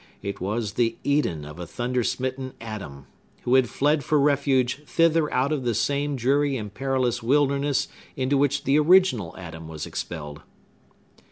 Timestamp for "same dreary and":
5.75-6.73